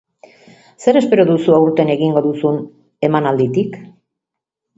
[0.85, 2.59] Zer espero duzu aurten egingo duzun
[3.11, 3.79] emanalditik?